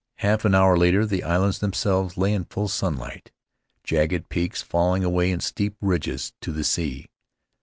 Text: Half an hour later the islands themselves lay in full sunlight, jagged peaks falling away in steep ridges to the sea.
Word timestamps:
Half 0.15 0.45
an 0.45 0.55
hour 0.55 0.77
later 0.77 1.05
the 1.05 1.21
islands 1.21 1.59
themselves 1.59 2.17
lay 2.17 2.33
in 2.33 2.45
full 2.45 2.67
sunlight, 2.67 3.31
jagged 3.83 4.29
peaks 4.29 4.63
falling 4.63 5.03
away 5.03 5.29
in 5.29 5.39
steep 5.41 5.75
ridges 5.79 6.33
to 6.41 6.51
the 6.51 6.63
sea. 6.63 7.05